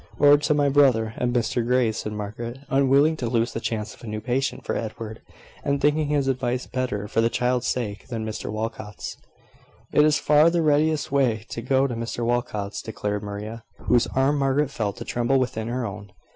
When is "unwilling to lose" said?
2.69-3.53